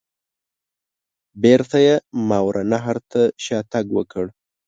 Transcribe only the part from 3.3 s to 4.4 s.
شاته تګ وکړ.